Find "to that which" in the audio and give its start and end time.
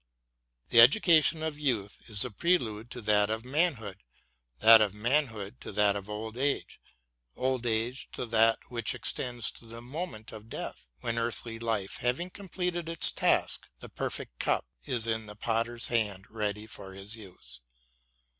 8.13-8.95